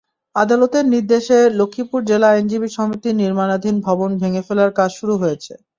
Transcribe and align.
আদালতের 0.35 0.85
নির্দেশে 0.93 1.37
লক্ষ্মীপুর 1.59 1.99
জেলা 2.09 2.27
আইনজীবী 2.31 2.69
সমিতির 2.77 3.19
নির্মাণাধীন 3.21 3.75
ভবন 3.87 4.09
ভেঙে 4.21 4.41
ফেলার 4.47 4.71
কাজ 4.79 4.89
শুরু 4.99 5.13
হয়েছে। 5.21 5.53